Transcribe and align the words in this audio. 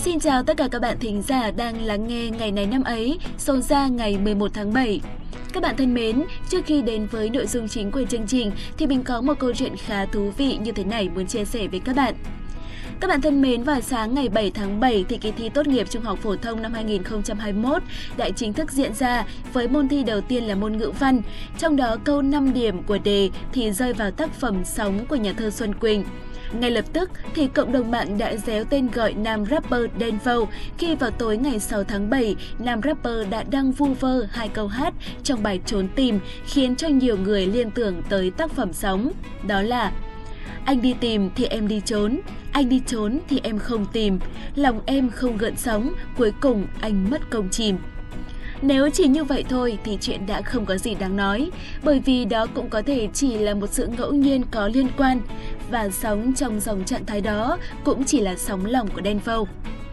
Xin 0.00 0.20
chào 0.20 0.42
tất 0.42 0.56
cả 0.56 0.68
các 0.70 0.82
bạn 0.82 0.96
thính 1.00 1.22
giả 1.22 1.50
đang 1.50 1.82
lắng 1.82 2.06
nghe 2.06 2.30
ngày 2.30 2.52
này 2.52 2.66
năm 2.66 2.82
ấy, 2.82 3.18
số 3.38 3.60
ra 3.60 3.86
ngày 3.86 4.18
11 4.18 4.50
tháng 4.54 4.72
7. 4.72 5.00
Các 5.52 5.62
bạn 5.62 5.76
thân 5.76 5.94
mến, 5.94 6.24
trước 6.50 6.66
khi 6.66 6.82
đến 6.82 7.06
với 7.10 7.30
nội 7.30 7.46
dung 7.46 7.68
chính 7.68 7.90
của 7.90 8.04
chương 8.10 8.26
trình 8.26 8.50
thì 8.76 8.86
mình 8.86 9.02
có 9.02 9.20
một 9.20 9.34
câu 9.38 9.52
chuyện 9.54 9.76
khá 9.76 10.04
thú 10.04 10.32
vị 10.36 10.56
như 10.56 10.72
thế 10.72 10.84
này 10.84 11.08
muốn 11.14 11.26
chia 11.26 11.44
sẻ 11.44 11.66
với 11.66 11.80
các 11.80 11.96
bạn. 11.96 12.14
Các 13.00 13.08
bạn 13.08 13.20
thân 13.20 13.42
mến, 13.42 13.62
vào 13.62 13.80
sáng 13.80 14.14
ngày 14.14 14.28
7 14.28 14.50
tháng 14.50 14.80
7 14.80 15.04
thì 15.08 15.16
kỳ 15.16 15.30
thi 15.30 15.48
tốt 15.48 15.66
nghiệp 15.66 15.90
trung 15.90 16.02
học 16.02 16.18
phổ 16.22 16.36
thông 16.36 16.62
năm 16.62 16.72
2021 16.72 17.82
đã 18.16 18.30
chính 18.30 18.52
thức 18.52 18.72
diễn 18.72 18.94
ra 18.94 19.24
với 19.52 19.68
môn 19.68 19.88
thi 19.88 20.02
đầu 20.02 20.20
tiên 20.20 20.44
là 20.44 20.54
môn 20.54 20.76
ngữ 20.76 20.92
văn. 20.98 21.22
Trong 21.58 21.76
đó 21.76 21.96
câu 22.04 22.22
5 22.22 22.52
điểm 22.52 22.82
của 22.82 22.98
đề 22.98 23.30
thì 23.52 23.72
rơi 23.72 23.92
vào 23.92 24.10
tác 24.10 24.34
phẩm 24.34 24.64
Sóng 24.64 25.06
của 25.06 25.16
nhà 25.16 25.32
thơ 25.32 25.50
Xuân 25.50 25.74
Quỳnh. 25.74 26.04
Ngay 26.52 26.70
lập 26.70 26.84
tức 26.92 27.10
thì 27.34 27.46
cộng 27.46 27.72
đồng 27.72 27.90
mạng 27.90 28.18
đã 28.18 28.36
déo 28.46 28.64
tên 28.64 28.88
gọi 28.94 29.14
nam 29.14 29.44
rapper 29.46 29.80
Denvo 30.00 30.46
khi 30.78 30.94
vào 30.94 31.10
tối 31.10 31.36
ngày 31.36 31.58
6 31.58 31.84
tháng 31.84 32.10
7, 32.10 32.36
nam 32.58 32.80
rapper 32.84 33.28
đã 33.30 33.42
đăng 33.50 33.72
vu 33.72 33.86
vơ 33.86 34.26
hai 34.30 34.48
câu 34.48 34.66
hát 34.66 34.94
trong 35.22 35.42
bài 35.42 35.60
Trốn 35.66 35.88
tìm 35.94 36.20
khiến 36.46 36.76
cho 36.76 36.88
nhiều 36.88 37.16
người 37.16 37.46
liên 37.46 37.70
tưởng 37.70 38.02
tới 38.08 38.30
tác 38.30 38.50
phẩm 38.50 38.72
Sóng. 38.72 39.10
Đó 39.46 39.62
là 39.62 39.92
Anh 40.64 40.82
đi 40.82 40.94
tìm 41.00 41.30
thì 41.36 41.44
em 41.44 41.68
đi 41.68 41.80
trốn, 41.84 42.20
anh 42.52 42.68
đi 42.68 42.80
trốn 42.86 43.18
thì 43.28 43.40
em 43.42 43.58
không 43.58 43.86
tìm, 43.92 44.18
lòng 44.54 44.80
em 44.86 45.10
không 45.10 45.36
gợn 45.36 45.56
sóng, 45.56 45.92
cuối 46.16 46.32
cùng 46.40 46.66
anh 46.80 47.10
mất 47.10 47.30
công 47.30 47.48
chìm. 47.48 47.78
Nếu 48.62 48.90
chỉ 48.90 49.06
như 49.06 49.24
vậy 49.24 49.44
thôi 49.48 49.78
thì 49.84 49.98
chuyện 50.00 50.26
đã 50.26 50.42
không 50.42 50.66
có 50.66 50.76
gì 50.76 50.94
đáng 50.94 51.16
nói, 51.16 51.50
bởi 51.84 52.00
vì 52.04 52.24
đó 52.24 52.46
cũng 52.54 52.68
có 52.68 52.82
thể 52.82 53.08
chỉ 53.14 53.38
là 53.38 53.54
một 53.54 53.66
sự 53.70 53.86
ngẫu 53.86 54.12
nhiên 54.12 54.42
có 54.50 54.68
liên 54.68 54.88
quan, 54.96 55.20
và 55.70 55.88
sóng 55.88 56.32
trong 56.36 56.60
dòng 56.60 56.84
trạng 56.84 57.06
thái 57.06 57.20
đó 57.20 57.58
cũng 57.84 58.04
chỉ 58.04 58.20
là 58.20 58.36
sóng 58.36 58.66
lòng 58.66 58.88
của 58.88 59.00
Đen 59.00 59.20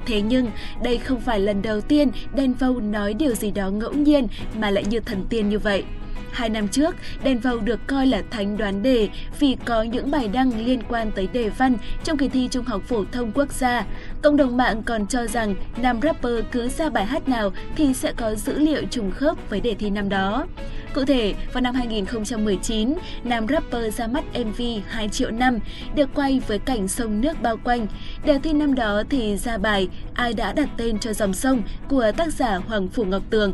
Thế 0.06 0.22
nhưng, 0.22 0.52
đây 0.84 0.98
không 0.98 1.22
phải 1.22 1.40
lần 1.40 1.62
đầu 1.62 1.82
tiên 1.82 2.10
Đen 2.36 2.54
nói 2.92 3.14
điều 3.14 3.36
gì 3.36 3.52
đó 3.52 3.70
ngẫu 3.70 3.94
nhiên 3.94 4.28
mà 4.56 4.70
lại 4.70 4.86
như 4.90 5.00
thần 5.00 5.26
tiên 5.30 5.50
như 5.50 5.60
vậy. 5.60 5.84
Hai 6.32 6.50
năm 6.50 6.68
trước, 6.68 6.96
Đen 7.24 7.40
được 7.64 7.80
coi 7.88 8.08
là 8.08 8.24
thánh 8.32 8.58
đoán 8.58 8.84
đề 8.84 9.10
vì 9.40 9.58
có 9.66 9.84
những 9.84 10.12
bài 10.12 10.28
đăng 10.28 10.66
liên 10.66 10.82
quan 10.90 11.12
tới 11.12 11.28
đề 11.34 11.50
văn 11.50 11.78
trong 12.04 12.18
kỳ 12.18 12.30
thi 12.30 12.48
Trung 12.52 12.66
học 12.66 12.82
phổ 12.88 13.06
thông 13.12 13.32
quốc 13.32 13.54
gia. 13.54 13.86
Cộng 14.22 14.38
đồng 14.38 14.58
mạng 14.58 14.84
còn 14.84 15.08
cho 15.08 15.28
rằng 15.28 15.56
nam 15.78 16.00
rapper 16.04 16.46
cứ 16.52 16.70
ra 16.70 16.90
bài 16.90 17.06
hát 17.06 17.30
nào 17.30 17.52
thì 17.76 17.94
sẽ 17.94 18.14
có 18.14 18.36
dữ 18.36 18.60
liệu 18.60 18.84
trùng 18.92 19.12
khớp 19.12 19.50
với 19.50 19.62
đề 19.62 19.74
thi 19.74 19.90
năm 19.90 20.10
đó. 20.10 20.48
Cụ 20.96 21.06
thể, 21.06 21.34
vào 21.54 21.62
năm 21.62 21.76
2019, 21.76 22.94
nam 23.24 23.48
rapper 23.48 23.98
ra 23.98 24.08
mắt 24.08 24.24
MV 24.34 24.62
2 24.88 25.10
triệu 25.10 25.32
năm 25.32 25.60
được 25.96 26.10
quay 26.14 26.42
với 26.48 26.60
cảnh 26.60 26.88
sông 26.88 27.22
nước 27.22 27.42
bao 27.42 27.58
quanh. 27.64 27.88
Đề 28.26 28.40
thi 28.44 28.54
năm 28.54 28.76
đó 28.76 29.04
thì 29.10 29.38
ra 29.38 29.58
bài 29.58 29.88
Ai 30.14 30.34
đã 30.34 30.54
đặt 30.54 30.70
tên 30.78 31.00
cho 31.00 31.14
dòng 31.14 31.34
sông 31.34 31.62
của 31.90 32.12
tác 32.18 32.34
giả 32.34 32.56
Hoàng 32.56 32.88
Phủ 32.88 33.06
Ngọc 33.06 33.24
Tường. 33.30 33.54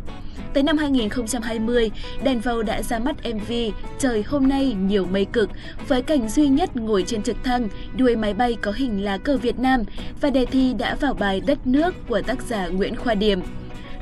Tới 0.53 0.63
năm 0.63 0.77
2020, 0.77 1.91
Đèn 2.23 2.39
Vâu 2.39 2.63
đã 2.63 2.81
ra 2.81 2.99
mắt 2.99 3.15
MV 3.33 3.51
Trời 3.99 4.23
hôm 4.23 4.49
nay 4.49 4.75
nhiều 4.79 5.05
mây 5.05 5.25
cực 5.25 5.49
với 5.87 6.01
cảnh 6.01 6.29
duy 6.29 6.47
nhất 6.47 6.75
ngồi 6.75 7.03
trên 7.07 7.23
trực 7.23 7.43
thăng, 7.43 7.67
đuôi 7.97 8.15
máy 8.15 8.33
bay 8.33 8.57
có 8.61 8.71
hình 8.71 9.03
lá 9.03 9.17
cờ 9.17 9.37
Việt 9.37 9.59
Nam 9.59 9.83
và 10.21 10.29
đề 10.29 10.45
thi 10.45 10.73
đã 10.73 10.95
vào 10.95 11.13
bài 11.13 11.41
Đất 11.45 11.67
nước 11.67 11.95
của 12.07 12.21
tác 12.21 12.41
giả 12.41 12.67
Nguyễn 12.67 12.95
Khoa 12.95 13.13
Điểm. 13.13 13.41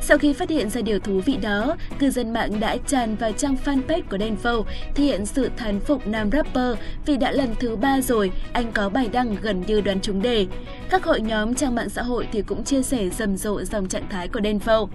Sau 0.01 0.17
khi 0.17 0.33
phát 0.33 0.49
hiện 0.49 0.69
ra 0.69 0.81
điều 0.81 0.99
thú 0.99 1.21
vị 1.25 1.37
đó, 1.41 1.75
cư 1.99 2.09
dân 2.09 2.33
mạng 2.33 2.59
đã 2.59 2.77
tràn 2.87 3.15
vào 3.15 3.31
trang 3.31 3.55
fanpage 3.65 4.01
của 4.09 4.17
Denvo 4.17 4.63
thể 4.95 5.03
hiện 5.03 5.25
sự 5.25 5.49
thán 5.57 5.79
phục 5.79 6.07
nam 6.07 6.29
rapper 6.31 6.77
vì 7.05 7.17
đã 7.17 7.31
lần 7.31 7.55
thứ 7.59 7.75
ba 7.75 8.01
rồi 8.01 8.31
anh 8.53 8.71
có 8.71 8.89
bài 8.89 9.09
đăng 9.11 9.35
gần 9.41 9.63
như 9.67 9.81
đoán 9.81 10.01
trúng 10.01 10.21
đề. 10.21 10.47
Các 10.89 11.03
hội 11.03 11.21
nhóm 11.21 11.55
trang 11.55 11.75
mạng 11.75 11.89
xã 11.89 12.01
hội 12.01 12.27
thì 12.31 12.41
cũng 12.41 12.63
chia 12.63 12.83
sẻ 12.83 13.09
rầm 13.09 13.37
rộ 13.37 13.63
dòng 13.63 13.87
trạng 13.87 14.09
thái 14.09 14.27
của 14.27 14.39
Denvo. 14.43 14.87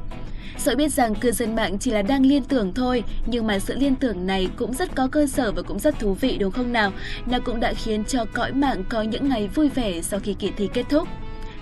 Dẫu 0.59 0.77
biết 0.77 0.93
rằng 0.93 1.15
cư 1.15 1.33
dân 1.33 1.57
mạng 1.57 1.79
chỉ 1.79 1.91
là 1.91 2.03
đang 2.03 2.27
liên 2.27 2.45
tưởng 2.45 2.75
thôi, 2.75 3.05
nhưng 3.27 3.47
mà 3.47 3.59
sự 3.59 3.75
liên 3.75 3.95
tưởng 3.95 4.27
này 4.27 4.49
cũng 4.57 4.75
rất 4.75 4.95
có 4.95 5.09
cơ 5.09 5.27
sở 5.27 5.53
và 5.53 5.63
cũng 5.63 5.79
rất 5.79 5.99
thú 5.99 6.15
vị 6.15 6.37
đúng 6.39 6.53
không 6.53 6.73
nào? 6.73 6.93
Nó 7.27 7.39
cũng 7.45 7.61
đã 7.61 7.73
khiến 7.73 8.05
cho 8.05 8.25
cõi 8.33 8.53
mạng 8.53 8.85
có 8.89 9.03
những 9.03 9.29
ngày 9.29 9.49
vui 9.49 9.69
vẻ 9.69 10.03
sau 10.03 10.21
khi 10.21 10.35
kỳ 10.35 10.51
thi 10.57 10.69
kết 10.75 10.85
thúc. 10.89 11.09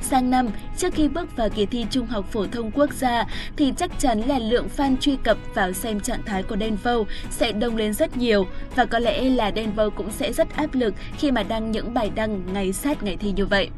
Sang 0.02 0.30
năm, 0.30 0.48
trước 0.78 0.94
khi 0.94 1.08
bước 1.08 1.36
vào 1.36 1.48
kỳ 1.48 1.66
thi 1.66 1.86
Trung 1.90 2.06
học 2.06 2.32
phổ 2.32 2.46
thông 2.46 2.70
quốc 2.70 2.92
gia 2.92 3.24
thì 3.56 3.72
chắc 3.76 3.90
chắn 3.98 4.20
là 4.20 4.38
lượng 4.38 4.68
fan 4.76 4.96
truy 4.96 5.16
cập 5.24 5.38
vào 5.54 5.72
xem 5.72 6.00
trạng 6.00 6.22
thái 6.26 6.42
của 6.42 6.56
Denver 6.60 6.96
sẽ 7.30 7.52
đông 7.52 7.76
lên 7.76 7.94
rất 7.94 8.16
nhiều 8.16 8.46
và 8.76 8.84
có 8.84 8.98
lẽ 8.98 9.22
là 9.22 9.52
Denver 9.56 9.88
cũng 9.96 10.10
sẽ 10.10 10.32
rất 10.32 10.56
áp 10.56 10.74
lực 10.74 10.94
khi 11.18 11.30
mà 11.30 11.42
đăng 11.42 11.70
những 11.70 11.94
bài 11.94 12.10
đăng 12.14 12.42
ngày 12.52 12.72
sát 12.72 13.02
ngày 13.02 13.16
thi 13.16 13.32
như 13.36 13.46
vậy. 13.46 13.68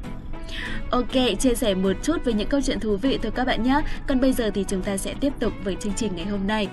Ok, 0.90 1.12
chia 1.38 1.54
sẻ 1.54 1.74
một 1.74 1.92
chút 2.02 2.24
về 2.24 2.32
những 2.32 2.48
câu 2.48 2.60
chuyện 2.60 2.80
thú 2.80 2.96
vị 2.96 3.18
thôi 3.22 3.32
các 3.34 3.46
bạn 3.46 3.62
nhé. 3.62 3.80
Còn 4.06 4.20
bây 4.20 4.32
giờ 4.32 4.50
thì 4.54 4.64
chúng 4.68 4.82
ta 4.82 4.96
sẽ 4.96 5.14
tiếp 5.20 5.32
tục 5.40 5.52
với 5.64 5.76
chương 5.80 5.92
trình 5.96 6.16
ngày 6.16 6.26
hôm 6.26 6.46
nay. 6.46 6.68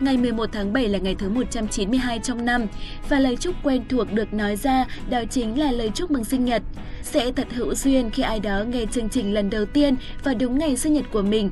Ngày 0.00 0.16
11 0.16 0.48
tháng 0.52 0.72
7 0.72 0.88
là 0.88 0.98
ngày 0.98 1.14
thứ 1.14 1.28
192 1.28 2.18
trong 2.18 2.44
năm, 2.44 2.66
và 3.08 3.18
lời 3.18 3.36
chúc 3.36 3.54
quen 3.62 3.82
thuộc 3.88 4.12
được 4.12 4.34
nói 4.34 4.56
ra 4.56 4.86
đó 5.10 5.22
chính 5.30 5.58
là 5.58 5.72
lời 5.72 5.90
chúc 5.94 6.10
mừng 6.10 6.24
sinh 6.24 6.44
nhật. 6.44 6.62
Sẽ 7.02 7.32
thật 7.32 7.48
hữu 7.52 7.74
duyên 7.74 8.10
khi 8.10 8.22
ai 8.22 8.40
đó 8.40 8.64
nghe 8.68 8.84
chương 8.92 9.08
trình 9.08 9.34
lần 9.34 9.50
đầu 9.50 9.64
tiên 9.64 9.96
vào 10.24 10.34
đúng 10.34 10.58
ngày 10.58 10.76
sinh 10.76 10.92
nhật 10.92 11.04
của 11.12 11.22
mình. 11.22 11.50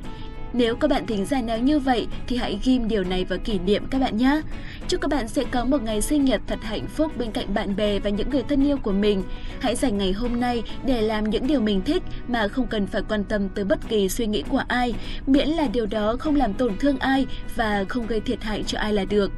Nếu 0.52 0.76
các 0.76 0.90
bạn 0.90 1.06
thính 1.06 1.24
giả 1.24 1.40
nào 1.40 1.58
như 1.58 1.78
vậy 1.78 2.06
thì 2.26 2.36
hãy 2.36 2.58
ghim 2.64 2.88
điều 2.88 3.04
này 3.04 3.24
vào 3.24 3.38
kỷ 3.38 3.58
niệm 3.58 3.86
các 3.90 4.00
bạn 4.00 4.16
nhé. 4.16 4.40
Chúc 4.88 5.00
các 5.00 5.08
bạn 5.10 5.28
sẽ 5.28 5.44
có 5.50 5.64
một 5.64 5.82
ngày 5.82 6.02
sinh 6.02 6.24
nhật 6.24 6.40
thật 6.46 6.58
hạnh 6.62 6.86
phúc 6.86 7.12
bên 7.18 7.30
cạnh 7.30 7.54
bạn 7.54 7.76
bè 7.76 7.98
và 7.98 8.10
những 8.10 8.30
người 8.30 8.42
thân 8.48 8.66
yêu 8.66 8.76
của 8.76 8.92
mình. 8.92 9.22
Hãy 9.60 9.76
dành 9.76 9.98
ngày 9.98 10.12
hôm 10.12 10.40
nay 10.40 10.62
để 10.86 11.02
làm 11.02 11.30
những 11.30 11.46
điều 11.46 11.60
mình 11.60 11.82
thích 11.84 12.02
mà 12.28 12.48
không 12.48 12.66
cần 12.66 12.86
phải 12.86 13.02
quan 13.08 13.24
tâm 13.24 13.48
tới 13.48 13.64
bất 13.64 13.88
kỳ 13.88 14.08
suy 14.08 14.26
nghĩ 14.26 14.42
của 14.48 14.62
ai, 14.68 14.94
miễn 15.26 15.48
là 15.48 15.66
điều 15.72 15.86
đó 15.86 16.16
không 16.18 16.36
làm 16.36 16.54
tổn 16.54 16.78
thương 16.78 16.98
ai 16.98 17.26
và 17.56 17.84
không 17.88 18.06
gây 18.06 18.20
thiệt 18.20 18.42
hại 18.42 18.62
cho 18.66 18.78
ai 18.78 18.92
là 18.92 19.04
được. 19.04 19.32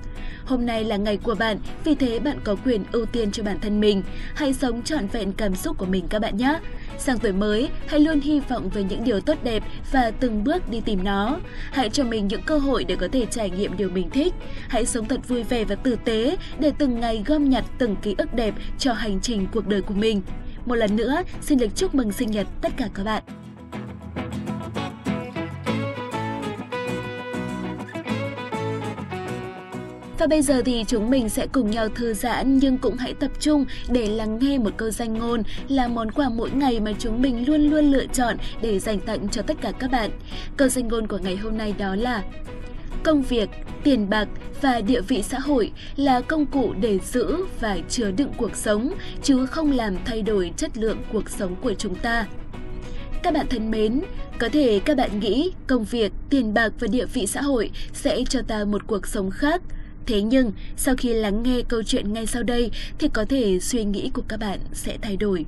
Hôm 0.45 0.67
nay 0.67 0.85
là 0.85 0.97
ngày 0.97 1.17
của 1.17 1.35
bạn, 1.35 1.59
vì 1.85 1.95
thế 1.95 2.19
bạn 2.19 2.39
có 2.45 2.56
quyền 2.65 2.85
ưu 2.93 3.06
tiên 3.06 3.31
cho 3.33 3.43
bản 3.43 3.61
thân 3.61 3.81
mình. 3.81 4.03
Hãy 4.35 4.55
sống 4.55 4.83
trọn 4.83 5.06
vẹn 5.06 5.33
cảm 5.33 5.55
xúc 5.55 5.79
của 5.79 5.87
mình 5.87 6.06
các 6.09 6.19
bạn 6.19 6.37
nhé. 6.37 6.59
Sang 6.99 7.19
tuổi 7.19 7.33
mới, 7.33 7.69
hãy 7.87 8.01
luôn 8.01 8.21
hy 8.21 8.41
vọng 8.41 8.69
về 8.69 8.83
những 8.83 9.05
điều 9.05 9.21
tốt 9.21 9.39
đẹp 9.45 9.62
và 9.93 10.12
từng 10.21 10.45
bước 10.45 10.71
đi 10.71 10.81
tìm 10.81 11.05
nó. 11.05 11.39
Hãy 11.73 11.91
cho 11.91 12.05
mình 12.05 12.29
những 12.29 12.43
cơ 12.43 12.59
hội 12.59 12.85
để 12.85 12.97
có 12.97 13.09
thể 13.12 13.27
trải 13.27 13.51
nghiệm 13.51 13.77
điều 13.77 13.91
mình 13.91 14.11
thích. 14.11 14.35
Hãy 14.69 14.87
sống 14.87 15.09
thật 15.09 15.29
vui 15.29 15.36
vẻ 15.43 15.65
và 15.65 15.75
tử 15.75 15.97
tế 16.05 16.37
để 16.61 16.73
từng 16.79 17.01
ngày 17.01 17.23
gom 17.27 17.51
nhặt 17.51 17.65
từng 17.79 17.97
ký 17.97 18.15
ức 18.19 18.35
đẹp 18.35 18.55
cho 18.79 18.93
hành 18.93 19.21
trình 19.21 19.47
cuộc 19.53 19.67
đời 19.67 19.83
của 19.83 19.95
mình. 19.95 20.23
Một 20.67 20.75
lần 20.75 20.97
nữa, 20.97 21.23
xin 21.41 21.59
được 21.59 21.77
chúc 21.77 21.95
mừng 21.95 22.13
sinh 22.13 22.31
nhật 22.31 22.47
tất 22.63 22.73
cả 22.77 22.89
các 22.95 23.05
bạn. 23.05 23.23
Và 30.19 30.27
bây 30.27 30.43
giờ 30.43 30.63
thì 30.65 30.85
chúng 30.89 31.11
mình 31.11 31.29
sẽ 31.29 31.47
cùng 31.47 31.71
nhau 31.71 31.89
thư 31.89 32.15
giãn 32.15 32.59
nhưng 32.59 32.79
cũng 32.79 32.97
hãy 32.97 33.15
tập 33.15 33.31
trung 33.41 33.65
để 33.89 34.07
lắng 34.07 34.39
nghe 34.39 34.59
một 34.59 34.71
câu 34.77 34.91
danh 34.91 35.15
ngôn 35.15 35.43
là 35.69 35.89
món 35.89 36.11
quà 36.11 36.29
mỗi 36.29 36.51
ngày 36.51 36.81
mà 36.81 36.93
chúng 36.99 37.23
mình 37.23 37.49
luôn 37.49 37.61
luôn 37.61 37.85
lựa 37.85 38.07
chọn 38.07 38.37
để 38.63 38.79
dành 38.79 39.01
tặng 39.01 39.29
cho 39.29 39.43
tất 39.43 39.57
cả 39.61 39.73
các 39.79 39.91
bạn. 39.91 40.11
Câu 40.57 40.69
danh 40.69 40.89
ngôn 40.89 41.07
của 41.07 41.19
ngày 41.19 41.37
hôm 41.37 41.59
nay 41.59 41.75
đó 41.79 41.95
là 41.95 42.23
Công 43.06 43.22
việc, 43.22 43.49
tiền 43.84 44.11
bạc 44.11 44.28
và 44.61 44.81
địa 44.81 45.00
vị 45.00 45.22
xã 45.22 45.39
hội 45.39 45.72
là 45.97 46.21
công 46.21 46.47
cụ 46.47 46.75
để 46.81 46.99
giữ 46.99 47.37
và 47.61 47.78
chứa 47.89 48.11
đựng 48.11 48.33
cuộc 48.37 48.56
sống, 48.56 48.94
chứ 49.22 49.47
không 49.47 49.72
làm 49.72 49.97
thay 50.05 50.22
đổi 50.22 50.53
chất 50.56 50.78
lượng 50.78 50.99
cuộc 51.12 51.31
sống 51.31 51.56
của 51.62 51.75
chúng 51.75 51.94
ta. 51.94 52.27
Các 53.22 53.34
bạn 53.34 53.47
thân 53.50 53.71
mến, 53.71 54.00
có 54.39 54.49
thể 54.49 54.81
các 54.84 54.97
bạn 54.97 55.21
nghĩ 55.21 55.53
công 55.67 55.84
việc, 55.84 56.12
tiền 56.31 56.55
bạc 56.55 56.72
và 56.81 56.89
địa 56.91 57.06
vị 57.06 57.27
xã 57.27 57.43
hội 57.43 57.71
sẽ 57.93 58.25
cho 58.28 58.41
ta 58.43 58.65
một 58.65 58.87
cuộc 58.87 59.06
sống 59.06 59.31
khác, 59.31 59.62
Thế 60.06 60.23
nhưng, 60.23 60.53
sau 60.76 60.94
khi 60.99 61.12
lắng 61.12 61.43
nghe 61.43 61.62
câu 61.69 61.82
chuyện 61.82 62.12
ngay 62.12 62.26
sau 62.26 62.43
đây 62.43 62.70
thì 62.99 63.08
có 63.08 63.25
thể 63.29 63.58
suy 63.61 63.85
nghĩ 63.85 64.11
của 64.14 64.23
các 64.29 64.41
bạn 64.41 64.58
sẽ 64.73 64.99
thay 65.03 65.17
đổi. 65.17 65.47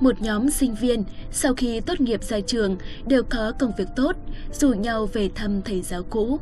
Một 0.00 0.22
nhóm 0.22 0.50
sinh 0.50 0.74
viên 0.74 1.04
sau 1.32 1.54
khi 1.54 1.80
tốt 1.80 2.00
nghiệp 2.00 2.24
ra 2.24 2.40
trường 2.40 2.76
đều 3.06 3.22
có 3.22 3.52
công 3.58 3.72
việc 3.78 3.88
tốt, 3.96 4.16
rủ 4.52 4.68
nhau 4.72 5.06
về 5.12 5.30
thăm 5.34 5.62
thầy 5.62 5.82
giáo 5.82 6.02
cũ. 6.10 6.38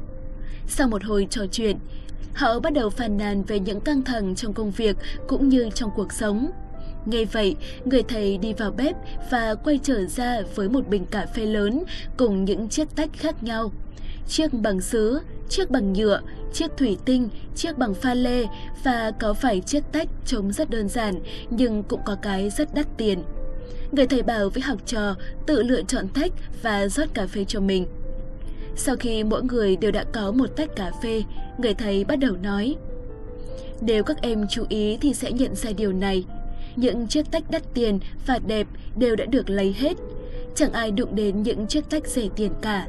Sau 0.66 0.88
một 0.88 1.04
hồi 1.04 1.26
trò 1.30 1.42
chuyện, 1.52 1.76
họ 2.34 2.60
bắt 2.60 2.72
đầu 2.72 2.90
phàn 2.90 3.16
nàn 3.16 3.42
về 3.42 3.60
những 3.60 3.80
căng 3.80 4.02
thẳng 4.02 4.34
trong 4.34 4.52
công 4.52 4.70
việc 4.70 4.96
cũng 5.28 5.48
như 5.48 5.68
trong 5.74 5.90
cuộc 5.96 6.12
sống. 6.12 6.50
Nghe 7.06 7.24
vậy, 7.24 7.56
người 7.84 8.02
thầy 8.02 8.38
đi 8.38 8.52
vào 8.52 8.70
bếp 8.70 8.96
và 9.30 9.54
quay 9.54 9.78
trở 9.82 10.06
ra 10.06 10.40
với 10.54 10.68
một 10.68 10.88
bình 10.88 11.04
cà 11.06 11.26
phê 11.26 11.46
lớn 11.46 11.84
cùng 12.16 12.44
những 12.44 12.68
chiếc 12.68 12.96
tách 12.96 13.10
khác 13.12 13.42
nhau. 13.42 13.72
Chiếc 14.28 14.52
bằng 14.52 14.80
sứ, 14.80 15.20
chiếc 15.48 15.70
bằng 15.70 15.92
nhựa, 15.92 16.20
chiếc 16.52 16.70
thủy 16.76 16.96
tinh, 17.04 17.28
chiếc 17.54 17.78
bằng 17.78 17.94
pha 17.94 18.14
lê 18.14 18.46
và 18.84 19.12
có 19.20 19.34
phải 19.34 19.60
chiếc 19.60 19.84
tách 19.92 20.08
trông 20.26 20.52
rất 20.52 20.70
đơn 20.70 20.88
giản 20.88 21.14
nhưng 21.50 21.82
cũng 21.82 22.00
có 22.04 22.16
cái 22.22 22.50
rất 22.50 22.74
đắt 22.74 22.86
tiền. 22.96 23.22
Người 23.92 24.06
thầy 24.06 24.22
bảo 24.22 24.50
với 24.50 24.62
học 24.62 24.78
trò 24.86 25.14
tự 25.46 25.62
lựa 25.62 25.82
chọn 25.82 26.08
tách 26.08 26.32
và 26.62 26.88
rót 26.88 27.14
cà 27.14 27.26
phê 27.26 27.44
cho 27.44 27.60
mình. 27.60 27.86
Sau 28.76 28.96
khi 28.96 29.24
mỗi 29.24 29.42
người 29.42 29.76
đều 29.76 29.90
đã 29.90 30.04
có 30.12 30.32
một 30.32 30.46
tách 30.56 30.76
cà 30.76 30.90
phê, 31.02 31.22
người 31.58 31.74
thầy 31.74 32.04
bắt 32.04 32.16
đầu 32.16 32.36
nói. 32.42 32.76
Nếu 33.80 34.04
các 34.04 34.22
em 34.22 34.46
chú 34.50 34.64
ý 34.68 34.98
thì 35.00 35.14
sẽ 35.14 35.32
nhận 35.32 35.54
ra 35.54 35.70
điều 35.76 35.92
này. 35.92 36.24
Những 36.76 37.06
chiếc 37.06 37.30
tách 37.30 37.50
đắt 37.50 37.62
tiền 37.74 37.98
và 38.26 38.38
đẹp 38.38 38.66
đều 38.96 39.16
đã 39.16 39.24
được 39.24 39.50
lấy 39.50 39.74
hết. 39.78 39.96
Chẳng 40.54 40.72
ai 40.72 40.90
đụng 40.90 41.14
đến 41.14 41.42
những 41.42 41.66
chiếc 41.66 41.90
tách 41.90 42.06
rẻ 42.06 42.22
tiền 42.36 42.52
cả. 42.62 42.86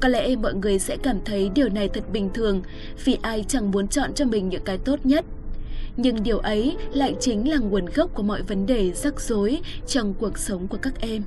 Có 0.00 0.08
lẽ 0.08 0.36
mọi 0.36 0.54
người 0.54 0.78
sẽ 0.78 0.96
cảm 0.96 1.18
thấy 1.24 1.50
điều 1.54 1.68
này 1.68 1.88
thật 1.88 2.04
bình 2.12 2.30
thường 2.34 2.62
vì 3.04 3.18
ai 3.22 3.44
chẳng 3.48 3.70
muốn 3.70 3.88
chọn 3.88 4.14
cho 4.14 4.24
mình 4.24 4.48
những 4.48 4.64
cái 4.64 4.78
tốt 4.78 5.00
nhất. 5.04 5.24
Nhưng 5.96 6.22
điều 6.22 6.38
ấy 6.38 6.76
lại 6.92 7.14
chính 7.20 7.50
là 7.50 7.56
nguồn 7.56 7.86
gốc 7.94 8.10
của 8.14 8.22
mọi 8.22 8.42
vấn 8.42 8.66
đề 8.66 8.92
rắc 8.92 9.20
rối 9.20 9.60
trong 9.86 10.14
cuộc 10.14 10.38
sống 10.38 10.68
của 10.68 10.78
các 10.82 11.00
em. 11.00 11.22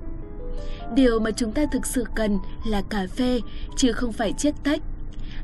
Điều 0.96 1.20
mà 1.20 1.32
chúng 1.32 1.52
ta 1.52 1.66
thực 1.72 1.86
sự 1.86 2.04
cần 2.16 2.38
là 2.68 2.82
cà 2.82 3.08
phê, 3.16 3.40
chứ 3.78 3.92
không 3.92 4.12
phải 4.12 4.34
chiếc 4.34 4.56
tách. 4.64 4.82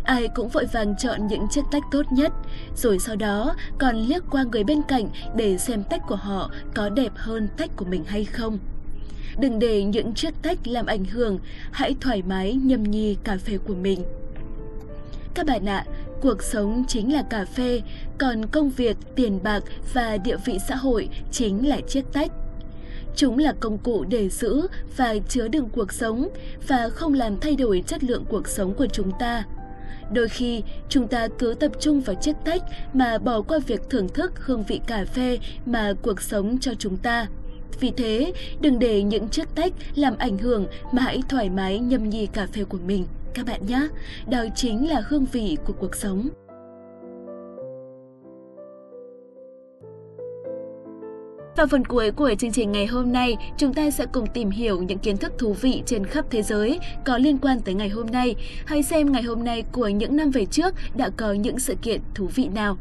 Ai 0.04 0.27
cũng 0.36 0.50
vội 0.50 0.66
vàng 0.66 0.95
chọn 0.98 1.27
những 1.27 1.48
chiếc 1.50 1.62
tách 1.72 1.83
tốt 1.92 2.06
nhất, 2.12 2.31
rồi 2.75 3.00
sau 3.00 3.16
đó 3.16 3.56
còn 3.77 3.95
liếc 3.95 4.24
qua 4.31 4.44
người 4.44 4.63
bên 4.63 4.81
cạnh 4.88 5.10
để 5.36 5.57
xem 5.57 5.83
tách 5.83 6.01
của 6.07 6.16
họ 6.16 6.51
có 6.75 6.89
đẹp 6.89 7.12
hơn 7.16 7.48
tách 7.57 7.71
của 7.75 7.86
mình 7.86 8.04
hay 8.07 8.25
không. 8.25 8.57
Đừng 9.39 9.60
để 9.60 9.83
những 9.83 10.13
chiếc 10.13 10.33
tách 10.42 10.68
làm 10.68 10.86
ảnh 10.86 11.06
hưởng, 11.06 11.39
hãy 11.71 11.95
thoải 12.01 12.21
mái 12.28 12.54
nhâm 12.54 12.83
nhi 12.83 13.18
cà 13.24 13.38
phê 13.38 13.57
của 13.68 13.75
mình. 13.75 14.04
Các 15.33 15.45
bạn 15.45 15.66
ạ, 15.66 15.86
cuộc 16.21 16.44
sống 16.44 16.83
chính 16.88 17.13
là 17.13 17.23
cà 17.29 17.45
phê, 17.45 17.81
còn 18.17 18.45
công 18.45 18.69
việc, 18.69 18.97
tiền 19.15 19.39
bạc 19.44 19.63
và 19.94 20.17
địa 20.17 20.38
vị 20.45 20.57
xã 20.67 20.75
hội 20.75 21.09
chính 21.31 21.67
là 21.67 21.81
chiếc 21.88 22.06
tách. 22.13 22.31
Chúng 23.15 23.38
là 23.38 23.53
công 23.59 23.77
cụ 23.77 24.06
để 24.09 24.29
giữ 24.29 24.67
và 24.97 25.15
chứa 25.29 25.47
đựng 25.47 25.69
cuộc 25.69 25.94
sống 25.94 26.29
và 26.67 26.89
không 26.89 27.13
làm 27.13 27.39
thay 27.39 27.56
đổi 27.56 27.83
chất 27.88 28.03
lượng 28.03 28.25
cuộc 28.29 28.47
sống 28.47 28.73
của 28.73 28.88
chúng 28.88 29.12
ta. 29.19 29.44
Đôi 30.12 30.29
khi, 30.29 30.63
chúng 30.89 31.07
ta 31.07 31.27
cứ 31.39 31.53
tập 31.59 31.71
trung 31.79 32.01
vào 32.01 32.15
chiếc 32.15 32.35
tách 32.45 32.61
mà 32.94 33.18
bỏ 33.18 33.41
qua 33.41 33.59
việc 33.68 33.81
thưởng 33.89 34.09
thức 34.09 34.33
hương 34.35 34.63
vị 34.63 34.81
cà 34.88 35.06
phê 35.06 35.39
mà 35.65 35.94
cuộc 36.01 36.21
sống 36.21 36.57
cho 36.61 36.73
chúng 36.79 36.97
ta. 36.97 37.27
Vì 37.79 37.91
thế, 37.97 38.33
đừng 38.61 38.79
để 38.79 39.03
những 39.03 39.27
chiếc 39.27 39.56
tách 39.56 39.73
làm 39.95 40.18
ảnh 40.18 40.38
hưởng 40.38 40.68
mà 40.91 41.01
hãy 41.01 41.21
thoải 41.29 41.50
mái 41.50 41.79
nhâm 41.79 42.09
nhi 42.09 42.25
cà 42.25 42.47
phê 42.53 42.63
của 42.63 42.77
mình 42.85 43.06
các 43.35 43.45
bạn 43.45 43.61
nhé. 43.67 43.87
Đó 44.29 44.45
chính 44.55 44.89
là 44.89 45.01
hương 45.07 45.25
vị 45.31 45.57
của 45.65 45.73
cuộc 45.79 45.95
sống. 45.95 46.29
Vào 51.57 51.67
phần 51.67 51.85
cuối 51.85 52.11
của 52.11 52.33
chương 52.39 52.51
trình 52.51 52.71
ngày 52.71 52.85
hôm 52.85 53.11
nay, 53.11 53.35
chúng 53.57 53.73
ta 53.73 53.91
sẽ 53.91 54.05
cùng 54.13 54.27
tìm 54.33 54.49
hiểu 54.49 54.83
những 54.83 54.99
kiến 54.99 55.17
thức 55.17 55.33
thú 55.37 55.53
vị 55.53 55.83
trên 55.85 56.05
khắp 56.05 56.25
thế 56.29 56.41
giới 56.41 56.79
có 57.05 57.17
liên 57.17 57.37
quan 57.37 57.59
tới 57.59 57.73
ngày 57.73 57.89
hôm 57.89 58.07
nay. 58.11 58.35
Hãy 58.65 58.83
xem 58.83 59.11
ngày 59.11 59.23
hôm 59.23 59.43
nay 59.43 59.63
của 59.71 59.87
những 59.87 60.15
năm 60.15 60.31
về 60.31 60.45
trước 60.45 60.75
đã 60.95 61.09
có 61.17 61.33
những 61.33 61.59
sự 61.59 61.75
kiện 61.81 62.01
thú 62.15 62.29
vị 62.35 62.47
nào. 62.47 62.77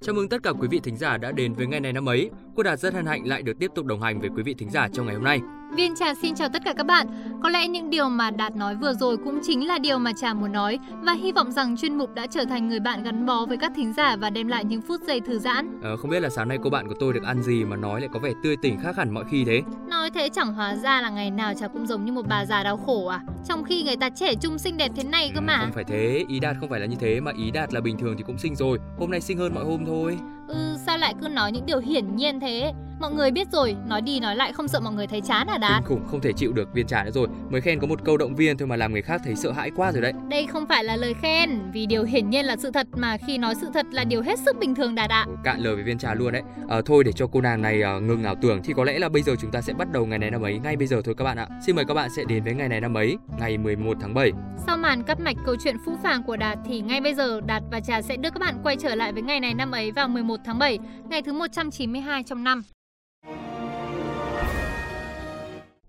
Chào 0.00 0.14
mừng 0.14 0.28
tất 0.28 0.42
cả 0.42 0.50
quý 0.50 0.68
vị 0.68 0.80
thính 0.80 0.96
giả 0.96 1.16
đã 1.16 1.32
đến 1.32 1.54
với 1.54 1.66
ngày 1.66 1.80
này 1.80 1.92
năm 1.92 2.08
ấy. 2.08 2.30
Cô 2.56 2.62
Đạt 2.62 2.78
rất 2.78 2.94
hân 2.94 3.06
hạnh 3.06 3.26
lại 3.26 3.42
được 3.42 3.58
tiếp 3.58 3.70
tục 3.74 3.86
đồng 3.86 4.02
hành 4.02 4.20
với 4.20 4.30
quý 4.36 4.42
vị 4.42 4.54
thính 4.54 4.70
giả 4.70 4.88
trong 4.92 5.06
ngày 5.06 5.14
hôm 5.14 5.24
nay. 5.24 5.40
Viên 5.72 5.96
Trà 5.96 6.14
xin 6.14 6.34
chào 6.34 6.48
tất 6.48 6.62
cả 6.64 6.72
các 6.76 6.86
bạn. 6.86 7.06
Có 7.42 7.48
lẽ 7.48 7.68
những 7.68 7.90
điều 7.90 8.08
mà 8.08 8.30
Đạt 8.30 8.56
nói 8.56 8.74
vừa 8.74 8.92
rồi 8.92 9.16
cũng 9.16 9.40
chính 9.42 9.66
là 9.66 9.78
điều 9.78 9.98
mà 9.98 10.12
Trà 10.12 10.34
muốn 10.34 10.52
nói 10.52 10.78
và 11.02 11.12
hy 11.12 11.32
vọng 11.32 11.52
rằng 11.52 11.76
chuyên 11.76 11.98
mục 11.98 12.14
đã 12.14 12.26
trở 12.26 12.44
thành 12.44 12.68
người 12.68 12.80
bạn 12.80 13.02
gắn 13.02 13.26
bó 13.26 13.46
với 13.46 13.56
các 13.56 13.72
thính 13.76 13.92
giả 13.92 14.16
và 14.16 14.30
đem 14.30 14.48
lại 14.48 14.64
những 14.64 14.82
phút 14.82 15.00
giây 15.06 15.20
thư 15.20 15.38
giãn. 15.38 15.80
À, 15.82 15.90
không 15.98 16.10
biết 16.10 16.20
là 16.20 16.28
sáng 16.28 16.48
nay 16.48 16.58
cô 16.62 16.70
bạn 16.70 16.88
của 16.88 16.94
tôi 17.00 17.12
được 17.12 17.22
ăn 17.24 17.42
gì 17.42 17.64
mà 17.64 17.76
nói 17.76 18.00
lại 18.00 18.08
có 18.12 18.18
vẻ 18.18 18.32
tươi 18.42 18.56
tỉnh 18.62 18.80
khác 18.80 18.96
hẳn 18.96 19.14
mọi 19.14 19.24
khi 19.30 19.44
thế. 19.44 19.62
Nói 19.88 20.10
thế 20.10 20.28
chẳng 20.28 20.54
hóa 20.54 20.76
ra 20.76 21.00
là 21.00 21.10
ngày 21.10 21.30
nào 21.30 21.54
Trà 21.54 21.68
cũng 21.68 21.86
giống 21.86 22.04
như 22.04 22.12
một 22.12 22.26
bà 22.28 22.44
già 22.44 22.62
đau 22.62 22.76
khổ 22.76 23.06
à? 23.06 23.20
Trong 23.48 23.64
khi 23.64 23.82
người 23.82 23.96
ta 23.96 24.10
trẻ 24.10 24.34
trung 24.34 24.58
xinh 24.58 24.76
đẹp 24.76 24.90
thế 24.96 25.04
này 25.04 25.30
cơ 25.34 25.40
ừ, 25.40 25.44
mà. 25.46 25.58
không 25.60 25.72
phải 25.72 25.84
thế, 25.84 26.24
ý 26.28 26.40
Đạt 26.40 26.56
không 26.60 26.68
phải 26.68 26.80
là 26.80 26.86
như 26.86 26.96
thế 27.00 27.20
mà 27.20 27.32
ý 27.36 27.50
Đạt 27.50 27.74
là 27.74 27.80
bình 27.80 27.98
thường 27.98 28.14
thì 28.16 28.24
cũng 28.26 28.38
xinh 28.38 28.56
rồi. 28.56 28.78
Hôm 28.98 29.10
nay 29.10 29.20
xinh 29.20 29.38
hơn 29.38 29.54
mọi 29.54 29.64
hôm 29.64 29.86
thôi. 29.86 30.18
Ừ, 30.48 30.76
sao 30.86 30.98
lại 30.98 31.14
cứ 31.20 31.28
nói 31.28 31.52
những 31.52 31.66
điều 31.66 31.78
hiển 31.78 32.16
nhiên 32.16 32.40
thế? 32.40 32.72
Mọi 33.00 33.10
người 33.12 33.30
biết 33.30 33.48
rồi, 33.52 33.76
nói 33.86 34.00
đi 34.00 34.20
nói 34.20 34.36
lại 34.36 34.52
không 34.52 34.68
sợ 34.68 34.80
mọi 34.80 34.94
người 34.94 35.06
thấy 35.06 35.20
chán 35.20 35.46
à 35.46 35.58
Đạt? 35.58 35.82
Kinh 35.82 35.88
khủng, 35.88 36.06
không 36.10 36.20
thể 36.20 36.32
chịu 36.32 36.52
được 36.52 36.74
viên 36.74 36.86
trà 36.86 37.04
nữa 37.04 37.10
rồi. 37.10 37.28
Mới 37.50 37.60
khen 37.60 37.80
có 37.80 37.86
một 37.86 38.04
câu 38.04 38.16
động 38.16 38.34
viên 38.34 38.58
thôi 38.58 38.68
mà 38.68 38.76
làm 38.76 38.92
người 38.92 39.02
khác 39.02 39.20
thấy 39.24 39.34
sợ 39.34 39.52
hãi 39.52 39.70
quá 39.76 39.92
rồi 39.92 40.02
đấy. 40.02 40.12
Đây 40.28 40.46
không 40.46 40.66
phải 40.66 40.84
là 40.84 40.96
lời 40.96 41.14
khen, 41.22 41.70
vì 41.72 41.86
điều 41.86 42.04
hiển 42.04 42.30
nhiên 42.30 42.44
là 42.44 42.56
sự 42.56 42.70
thật 42.70 42.86
mà 42.96 43.16
khi 43.26 43.38
nói 43.38 43.54
sự 43.60 43.68
thật 43.74 43.86
là 43.92 44.04
điều 44.04 44.22
hết 44.22 44.38
sức 44.38 44.56
bình 44.58 44.74
thường 44.74 44.94
Đạt 44.94 45.10
ạ. 45.10 45.26
À. 45.28 45.40
Cạn 45.44 45.60
lời 45.60 45.74
với 45.74 45.84
viên 45.84 45.98
trà 45.98 46.14
luôn 46.14 46.32
đấy. 46.32 46.42
À, 46.68 46.80
thôi 46.86 47.04
để 47.04 47.12
cho 47.12 47.26
cô 47.26 47.40
nàng 47.40 47.62
này 47.62 47.82
uh, 47.96 48.02
ngừng 48.02 48.24
ảo 48.24 48.34
tưởng 48.42 48.60
thì 48.64 48.72
có 48.76 48.84
lẽ 48.84 48.98
là 48.98 49.08
bây 49.08 49.22
giờ 49.22 49.34
chúng 49.40 49.50
ta 49.50 49.60
sẽ 49.60 49.72
bắt 49.72 49.92
đầu 49.92 50.06
ngày 50.06 50.18
này 50.18 50.30
năm 50.30 50.42
ấy 50.42 50.58
ngay 50.58 50.76
bây 50.76 50.86
giờ 50.86 51.02
thôi 51.04 51.14
các 51.18 51.24
bạn 51.24 51.36
ạ. 51.36 51.48
Xin 51.66 51.76
mời 51.76 51.84
các 51.84 51.94
bạn 51.94 52.10
sẽ 52.16 52.24
đến 52.28 52.44
với 52.44 52.54
ngày 52.54 52.68
này 52.68 52.80
năm 52.80 52.94
ấy, 52.94 53.16
ngày 53.38 53.58
11 53.58 53.96
tháng 54.00 54.14
7. 54.14 54.32
Sau 54.66 54.76
màn 54.76 55.02
cắt 55.02 55.20
mạch 55.20 55.36
câu 55.46 55.56
chuyện 55.64 55.76
phũ 55.86 55.92
phàng 56.02 56.22
của 56.22 56.36
Đạt 56.36 56.58
thì 56.66 56.80
ngay 56.80 57.00
bây 57.00 57.14
giờ 57.14 57.40
Đạt 57.46 57.62
và 57.70 57.80
Trà 57.80 58.02
sẽ 58.02 58.16
đưa 58.16 58.30
các 58.30 58.40
bạn 58.40 58.54
quay 58.62 58.76
trở 58.76 58.94
lại 58.94 59.12
với 59.12 59.22
ngày 59.22 59.40
này 59.40 59.54
năm 59.54 59.70
ấy 59.70 59.92
vào 59.92 60.08
11 60.08 60.40
tháng 60.44 60.58
7, 60.58 60.78
ngày 61.10 61.22
thứ 61.22 61.32
192 61.32 62.22
trong 62.22 62.44
năm. 62.44 62.62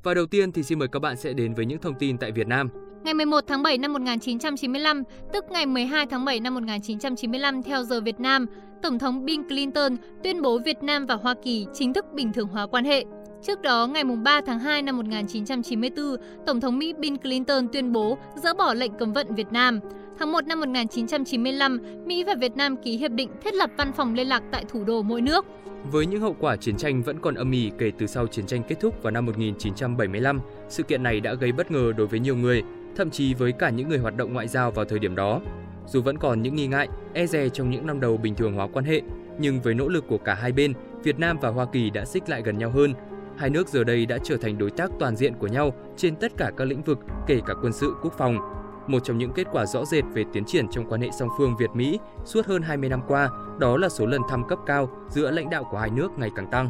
Và 0.03 0.13
đầu 0.13 0.25
tiên 0.25 0.51
thì 0.51 0.63
xin 0.63 0.79
mời 0.79 0.87
các 0.87 0.99
bạn 0.99 1.17
sẽ 1.17 1.33
đến 1.33 1.53
với 1.53 1.65
những 1.65 1.79
thông 1.79 1.95
tin 1.99 2.17
tại 2.17 2.31
Việt 2.31 2.47
Nam. 2.47 2.69
Ngày 3.03 3.13
11 3.13 3.43
tháng 3.47 3.63
7 3.63 3.77
năm 3.77 3.93
1995, 3.93 5.03
tức 5.33 5.45
ngày 5.49 5.65
12 5.65 6.05
tháng 6.05 6.25
7 6.25 6.39
năm 6.39 6.55
1995 6.55 7.63
theo 7.63 7.83
giờ 7.83 8.01
Việt 8.01 8.19
Nam, 8.19 8.45
Tổng 8.81 8.99
thống 8.99 9.25
Bill 9.25 9.43
Clinton 9.47 9.95
tuyên 10.23 10.41
bố 10.41 10.59
Việt 10.65 10.83
Nam 10.83 11.05
và 11.05 11.15
Hoa 11.15 11.35
Kỳ 11.43 11.65
chính 11.73 11.93
thức 11.93 12.05
bình 12.13 12.33
thường 12.33 12.47
hóa 12.47 12.67
quan 12.67 12.85
hệ. 12.85 13.05
Trước 13.43 13.61
đó, 13.61 13.87
ngày 13.87 14.03
3 14.03 14.41
tháng 14.45 14.59
2 14.59 14.81
năm 14.81 14.97
1994, 14.97 16.05
Tổng 16.45 16.61
thống 16.61 16.79
Mỹ 16.79 16.93
Bill 16.99 17.17
Clinton 17.17 17.67
tuyên 17.73 17.91
bố 17.91 18.17
dỡ 18.35 18.53
bỏ 18.53 18.73
lệnh 18.73 18.91
cấm 18.93 19.13
vận 19.13 19.35
Việt 19.35 19.51
Nam. 19.51 19.79
Tháng 20.19 20.31
1 20.31 20.47
năm 20.47 20.59
1995, 20.59 21.79
Mỹ 22.05 22.23
và 22.23 22.35
Việt 22.35 22.55
Nam 22.55 22.77
ký 22.77 22.97
hiệp 22.97 23.11
định 23.11 23.29
thiết 23.43 23.53
lập 23.53 23.69
văn 23.77 23.93
phòng 23.93 24.13
liên 24.13 24.27
lạc 24.27 24.43
tại 24.51 24.65
thủ 24.69 24.83
đô 24.83 25.01
mỗi 25.01 25.21
nước. 25.21 25.45
Với 25.91 26.05
những 26.05 26.21
hậu 26.21 26.35
quả 26.39 26.55
chiến 26.55 26.77
tranh 26.77 27.03
vẫn 27.03 27.19
còn 27.19 27.35
âm 27.35 27.51
ỉ 27.51 27.71
kể 27.77 27.91
từ 27.97 28.07
sau 28.07 28.27
chiến 28.27 28.45
tranh 28.45 28.63
kết 28.67 28.79
thúc 28.79 29.03
vào 29.03 29.11
năm 29.11 29.25
1975, 29.25 30.41
sự 30.69 30.83
kiện 30.83 31.03
này 31.03 31.19
đã 31.19 31.33
gây 31.33 31.51
bất 31.51 31.71
ngờ 31.71 31.93
đối 31.97 32.07
với 32.07 32.19
nhiều 32.19 32.35
người, 32.35 32.63
thậm 32.95 33.09
chí 33.09 33.33
với 33.33 33.51
cả 33.51 33.69
những 33.69 33.89
người 33.89 33.97
hoạt 33.97 34.17
động 34.17 34.33
ngoại 34.33 34.47
giao 34.47 34.71
vào 34.71 34.85
thời 34.85 34.99
điểm 34.99 35.15
đó. 35.15 35.41
Dù 35.85 36.01
vẫn 36.01 36.17
còn 36.17 36.41
những 36.41 36.55
nghi 36.55 36.67
ngại, 36.67 36.87
e 37.13 37.25
dè 37.25 37.49
trong 37.49 37.69
những 37.69 37.87
năm 37.87 37.99
đầu 37.99 38.17
bình 38.17 38.35
thường 38.35 38.53
hóa 38.53 38.67
quan 38.73 38.85
hệ, 38.85 39.01
nhưng 39.39 39.61
với 39.61 39.73
nỗ 39.73 39.87
lực 39.87 40.07
của 40.07 40.17
cả 40.17 40.33
hai 40.33 40.51
bên, 40.51 40.73
Việt 41.03 41.19
Nam 41.19 41.37
và 41.41 41.49
Hoa 41.49 41.65
Kỳ 41.65 41.89
đã 41.89 42.05
xích 42.05 42.29
lại 42.29 42.41
gần 42.41 42.57
nhau 42.57 42.69
hơn. 42.69 42.93
Hai 43.37 43.49
nước 43.49 43.67
giờ 43.67 43.83
đây 43.83 44.05
đã 44.05 44.17
trở 44.23 44.37
thành 44.37 44.57
đối 44.57 44.71
tác 44.71 44.91
toàn 44.99 45.15
diện 45.15 45.33
của 45.33 45.47
nhau 45.47 45.73
trên 45.97 46.15
tất 46.15 46.31
cả 46.37 46.51
các 46.57 46.65
lĩnh 46.65 46.83
vực, 46.83 46.99
kể 47.27 47.39
cả 47.45 47.53
quân 47.61 47.73
sự 47.73 47.93
quốc 48.01 48.13
phòng. 48.17 48.58
Một 48.89 48.99
trong 49.03 49.17
những 49.17 49.31
kết 49.31 49.47
quả 49.51 49.65
rõ 49.65 49.85
rệt 49.85 50.03
về 50.13 50.23
tiến 50.33 50.45
triển 50.45 50.67
trong 50.67 50.85
quan 50.89 51.01
hệ 51.01 51.09
song 51.19 51.29
phương 51.37 51.55
Việt-Mỹ 51.57 51.99
suốt 52.25 52.45
hơn 52.45 52.61
20 52.61 52.89
năm 52.89 53.01
qua, 53.07 53.29
đó 53.59 53.77
là 53.77 53.89
số 53.89 54.05
lần 54.05 54.21
thăm 54.29 54.47
cấp 54.47 54.59
cao 54.65 54.89
giữa 55.09 55.31
lãnh 55.31 55.49
đạo 55.49 55.67
của 55.71 55.77
hai 55.77 55.89
nước 55.89 56.11
ngày 56.17 56.31
càng 56.35 56.51
tăng. 56.51 56.69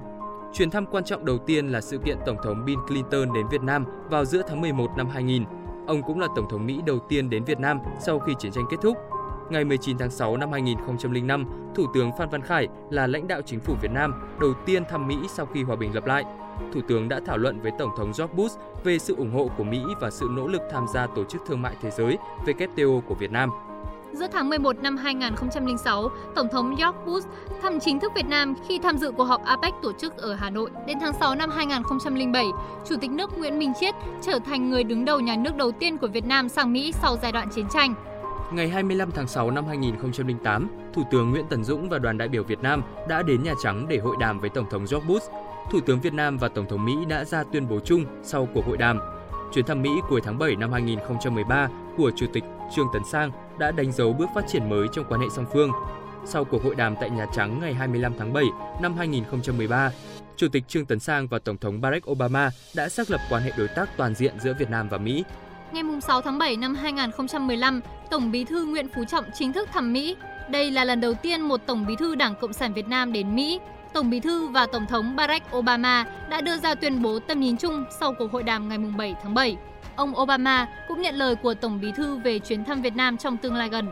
Chuyến 0.53 0.69
thăm 0.69 0.85
quan 0.85 1.03
trọng 1.03 1.25
đầu 1.25 1.38
tiên 1.38 1.67
là 1.67 1.81
sự 1.81 1.97
kiện 1.97 2.17
Tổng 2.25 2.38
thống 2.43 2.65
Bill 2.65 2.79
Clinton 2.88 3.33
đến 3.33 3.45
Việt 3.51 3.61
Nam 3.61 3.85
vào 4.09 4.25
giữa 4.25 4.41
tháng 4.47 4.61
11 4.61 4.88
năm 4.97 5.07
2000. 5.09 5.43
Ông 5.88 6.03
cũng 6.03 6.19
là 6.19 6.27
Tổng 6.35 6.49
thống 6.49 6.65
Mỹ 6.65 6.81
đầu 6.85 6.99
tiên 7.09 7.29
đến 7.29 7.43
Việt 7.43 7.59
Nam 7.59 7.79
sau 7.99 8.19
khi 8.19 8.33
chiến 8.39 8.51
tranh 8.51 8.65
kết 8.69 8.77
thúc. 8.81 8.97
Ngày 9.49 9.65
19 9.65 9.97
tháng 9.97 10.11
6 10.11 10.37
năm 10.37 10.51
2005, 10.51 11.45
Thủ 11.75 11.85
tướng 11.93 12.11
Phan 12.17 12.29
Văn 12.29 12.41
Khải 12.41 12.67
là 12.89 13.07
lãnh 13.07 13.27
đạo 13.27 13.41
chính 13.45 13.59
phủ 13.59 13.75
Việt 13.81 13.91
Nam 13.91 14.13
đầu 14.41 14.53
tiên 14.65 14.83
thăm 14.89 15.07
Mỹ 15.07 15.15
sau 15.29 15.45
khi 15.45 15.63
hòa 15.63 15.75
bình 15.75 15.95
lập 15.95 16.05
lại. 16.05 16.23
Thủ 16.73 16.81
tướng 16.87 17.09
đã 17.09 17.19
thảo 17.25 17.37
luận 17.37 17.59
với 17.61 17.71
Tổng 17.79 17.89
thống 17.97 18.11
George 18.17 18.33
Bush 18.35 18.59
về 18.83 18.99
sự 18.99 19.15
ủng 19.15 19.31
hộ 19.31 19.49
của 19.57 19.63
Mỹ 19.63 19.81
và 20.01 20.09
sự 20.09 20.27
nỗ 20.31 20.47
lực 20.47 20.61
tham 20.71 20.85
gia 20.93 21.07
Tổ 21.07 21.23
chức 21.23 21.41
Thương 21.47 21.61
mại 21.61 21.75
Thế 21.81 21.91
giới 21.91 22.17
WTO 22.45 23.01
của 23.01 23.15
Việt 23.15 23.31
Nam. 23.31 23.49
Giữa 24.13 24.27
tháng 24.33 24.49
11 24.49 24.75
năm 24.81 24.97
2006, 24.97 26.09
Tổng 26.35 26.47
thống 26.51 26.69
George 26.69 26.99
Bush 27.05 27.27
thăm 27.61 27.79
chính 27.79 27.99
thức 27.99 28.11
Việt 28.15 28.25
Nam 28.25 28.53
khi 28.67 28.79
tham 28.79 28.97
dự 28.97 29.11
cuộc 29.11 29.23
họp 29.23 29.43
APEC 29.43 29.73
tổ 29.81 29.91
chức 29.93 30.17
ở 30.17 30.33
Hà 30.33 30.49
Nội. 30.49 30.69
Đến 30.87 30.97
tháng 31.01 31.13
6 31.19 31.35
năm 31.35 31.49
2007, 31.49 32.45
Chủ 32.89 32.95
tịch 33.01 33.11
nước 33.11 33.37
Nguyễn 33.37 33.59
Minh 33.59 33.73
Chiết 33.79 33.95
trở 34.21 34.39
thành 34.45 34.69
người 34.69 34.83
đứng 34.83 35.05
đầu 35.05 35.19
nhà 35.19 35.35
nước 35.35 35.55
đầu 35.55 35.71
tiên 35.71 35.97
của 35.97 36.07
Việt 36.07 36.25
Nam 36.25 36.49
sang 36.49 36.73
Mỹ 36.73 36.91
sau 37.01 37.17
giai 37.21 37.31
đoạn 37.31 37.49
chiến 37.49 37.65
tranh. 37.73 37.93
Ngày 38.51 38.69
25 38.69 39.11
tháng 39.11 39.27
6 39.27 39.51
năm 39.51 39.65
2008, 39.65 40.69
Thủ 40.93 41.03
tướng 41.11 41.31
Nguyễn 41.31 41.45
Tấn 41.49 41.63
Dũng 41.63 41.89
và 41.89 41.99
đoàn 41.99 42.17
đại 42.17 42.27
biểu 42.27 42.43
Việt 42.43 42.59
Nam 42.59 42.83
đã 43.09 43.23
đến 43.23 43.43
Nhà 43.43 43.53
Trắng 43.63 43.85
để 43.89 43.97
hội 43.97 44.15
đàm 44.19 44.39
với 44.39 44.49
Tổng 44.49 44.69
thống 44.69 44.85
George 44.91 45.07
Bush. 45.07 45.31
Thủ 45.71 45.79
tướng 45.85 46.01
Việt 46.01 46.13
Nam 46.13 46.37
và 46.37 46.47
Tổng 46.47 46.65
thống 46.69 46.85
Mỹ 46.85 46.93
đã 47.09 47.25
ra 47.25 47.43
tuyên 47.43 47.67
bố 47.69 47.79
chung 47.79 48.05
sau 48.23 48.47
cuộc 48.53 48.65
hội 48.65 48.77
đàm. 48.77 48.99
Chuyến 49.53 49.65
thăm 49.65 49.81
Mỹ 49.81 49.89
cuối 50.09 50.21
tháng 50.23 50.39
7 50.39 50.55
năm 50.55 50.71
2013 50.71 51.69
của 51.97 52.11
Chủ 52.15 52.25
tịch 52.33 52.43
Trương 52.75 52.87
Tấn 52.93 53.01
Sang 53.11 53.31
đã 53.59 53.71
đánh 53.71 53.91
dấu 53.91 54.13
bước 54.13 54.29
phát 54.35 54.45
triển 54.47 54.69
mới 54.69 54.87
trong 54.93 55.05
quan 55.09 55.21
hệ 55.21 55.27
song 55.35 55.45
phương. 55.53 55.71
Sau 56.25 56.45
cuộc 56.45 56.63
hội 56.63 56.75
đàm 56.75 56.95
tại 57.01 57.09
Nhà 57.09 57.25
Trắng 57.35 57.59
ngày 57.59 57.73
25 57.73 58.13
tháng 58.17 58.33
7 58.33 58.43
năm 58.81 58.93
2013, 58.97 59.91
Chủ 60.35 60.47
tịch 60.51 60.67
Trương 60.67 60.85
Tấn 60.85 60.99
Sang 60.99 61.27
và 61.27 61.39
Tổng 61.39 61.57
thống 61.57 61.81
Barack 61.81 62.11
Obama 62.11 62.49
đã 62.75 62.89
xác 62.89 63.11
lập 63.11 63.21
quan 63.29 63.43
hệ 63.43 63.51
đối 63.57 63.67
tác 63.67 63.97
toàn 63.97 64.15
diện 64.15 64.39
giữa 64.39 64.53
Việt 64.59 64.69
Nam 64.69 64.89
và 64.89 64.97
Mỹ. 64.97 65.23
Ngày 65.71 65.83
6 66.01 66.21
tháng 66.21 66.38
7 66.38 66.57
năm 66.57 66.75
2015, 66.75 67.81
Tổng 68.09 68.31
bí 68.31 68.43
thư 68.43 68.65
Nguyễn 68.65 68.88
Phú 68.95 69.03
Trọng 69.05 69.25
chính 69.33 69.53
thức 69.53 69.69
thăm 69.73 69.93
Mỹ. 69.93 70.15
Đây 70.49 70.71
là 70.71 70.83
lần 70.83 71.01
đầu 71.01 71.13
tiên 71.13 71.41
một 71.41 71.57
Tổng 71.65 71.85
bí 71.88 71.95
thư 71.95 72.15
Đảng 72.15 72.35
Cộng 72.41 72.53
sản 72.53 72.73
Việt 72.73 72.88
Nam 72.88 73.13
đến 73.13 73.35
Mỹ. 73.35 73.59
Tổng 73.93 74.09
Bí 74.09 74.19
thư 74.19 74.47
và 74.47 74.65
Tổng 74.65 74.85
thống 74.85 75.15
Barack 75.15 75.55
Obama 75.55 76.05
đã 76.29 76.41
đưa 76.41 76.57
ra 76.57 76.75
tuyên 76.75 77.01
bố 77.01 77.19
tầm 77.19 77.39
nhìn 77.39 77.57
chung 77.57 77.85
sau 77.99 78.13
cuộc 78.13 78.31
hội 78.31 78.43
đàm 78.43 78.69
ngày 78.69 78.77
7 78.97 79.15
tháng 79.23 79.33
7. 79.33 79.57
Ông 79.95 80.19
Obama 80.19 80.67
cũng 80.88 81.01
nhận 81.01 81.15
lời 81.15 81.35
của 81.35 81.53
Tổng 81.53 81.79
Bí 81.81 81.91
thư 81.91 82.17
về 82.17 82.39
chuyến 82.39 82.65
thăm 82.65 82.81
Việt 82.81 82.95
Nam 82.95 83.17
trong 83.17 83.38
tương 83.38 83.55
lai 83.55 83.69
gần. 83.69 83.88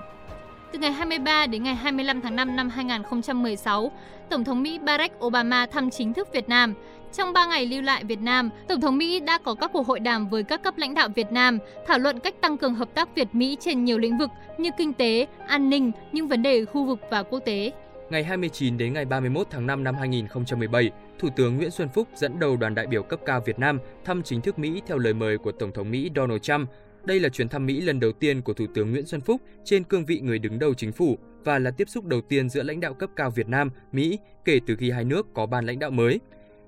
Từ 0.77 0.81
ngày 0.81 0.91
23 0.91 1.47
đến 1.47 1.63
ngày 1.63 1.75
25 1.75 2.21
tháng 2.21 2.35
5 2.35 2.55
năm 2.55 2.69
2016, 2.69 3.91
Tổng 4.29 4.43
thống 4.43 4.63
Mỹ 4.63 4.79
Barack 4.79 5.25
Obama 5.25 5.65
thăm 5.65 5.89
chính 5.89 6.13
thức 6.13 6.27
Việt 6.33 6.49
Nam. 6.49 6.73
Trong 7.13 7.33
3 7.33 7.45
ngày 7.45 7.65
lưu 7.65 7.81
lại 7.81 8.03
Việt 8.03 8.19
Nam, 8.19 8.49
Tổng 8.67 8.81
thống 8.81 8.97
Mỹ 8.97 9.19
đã 9.19 9.37
có 9.37 9.55
các 9.55 9.71
cuộc 9.73 9.87
hội 9.87 9.99
đàm 9.99 10.29
với 10.29 10.43
các 10.43 10.63
cấp 10.63 10.77
lãnh 10.77 10.93
đạo 10.93 11.09
Việt 11.15 11.31
Nam, 11.31 11.59
thảo 11.87 11.99
luận 11.99 12.19
cách 12.19 12.41
tăng 12.41 12.57
cường 12.57 12.75
hợp 12.75 12.89
tác 12.93 13.15
Việt-Mỹ 13.15 13.57
trên 13.59 13.85
nhiều 13.85 13.97
lĩnh 13.97 14.17
vực 14.17 14.29
như 14.57 14.69
kinh 14.77 14.93
tế, 14.93 15.27
an 15.47 15.69
ninh, 15.69 15.91
những 16.11 16.27
vấn 16.27 16.41
đề 16.41 16.65
khu 16.65 16.85
vực 16.85 16.99
và 17.11 17.23
quốc 17.23 17.39
tế. 17.39 17.71
Ngày 18.09 18.23
29 18.23 18.77
đến 18.77 18.93
ngày 18.93 19.05
31 19.05 19.47
tháng 19.49 19.67
5 19.67 19.83
năm 19.83 19.95
2017, 19.95 20.91
Thủ 21.19 21.29
tướng 21.35 21.57
Nguyễn 21.57 21.71
Xuân 21.71 21.89
Phúc 21.89 22.07
dẫn 22.15 22.39
đầu 22.39 22.57
đoàn 22.57 22.75
đại 22.75 22.87
biểu 22.87 23.03
cấp 23.03 23.19
cao 23.25 23.41
Việt 23.45 23.59
Nam 23.59 23.79
thăm 24.05 24.23
chính 24.23 24.41
thức 24.41 24.59
Mỹ 24.59 24.81
theo 24.87 24.97
lời 24.97 25.13
mời 25.13 25.37
của 25.37 25.51
Tổng 25.51 25.71
thống 25.71 25.91
Mỹ 25.91 26.11
Donald 26.15 26.41
Trump. 26.41 26.69
Đây 27.07 27.19
là 27.19 27.29
chuyến 27.29 27.49
thăm 27.49 27.65
Mỹ 27.65 27.81
lần 27.81 27.99
đầu 27.99 28.11
tiên 28.11 28.41
của 28.41 28.53
Thủ 28.53 28.65
tướng 28.73 28.91
Nguyễn 28.91 29.05
Xuân 29.05 29.21
Phúc 29.21 29.41
trên 29.63 29.83
cương 29.83 30.05
vị 30.05 30.19
người 30.19 30.39
đứng 30.39 30.59
đầu 30.59 30.73
chính 30.73 30.91
phủ 30.91 31.17
và 31.43 31.59
là 31.59 31.71
tiếp 31.71 31.89
xúc 31.89 32.05
đầu 32.05 32.21
tiên 32.21 32.49
giữa 32.49 32.63
lãnh 32.63 32.79
đạo 32.79 32.93
cấp 32.93 33.09
cao 33.15 33.29
Việt 33.29 33.47
Nam, 33.47 33.69
Mỹ 33.91 34.19
kể 34.45 34.59
từ 34.67 34.75
khi 34.75 34.91
hai 34.91 35.03
nước 35.03 35.27
có 35.33 35.45
ban 35.45 35.65
lãnh 35.65 35.79
đạo 35.79 35.91
mới. 35.91 36.19